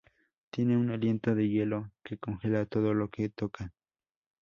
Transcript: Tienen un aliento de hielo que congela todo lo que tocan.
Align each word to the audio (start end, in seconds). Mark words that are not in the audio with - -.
Tienen 0.49 0.77
un 0.77 0.89
aliento 0.89 1.35
de 1.35 1.47
hielo 1.47 1.91
que 2.03 2.17
congela 2.17 2.65
todo 2.65 2.95
lo 2.95 3.09
que 3.11 3.29
tocan. 3.29 3.71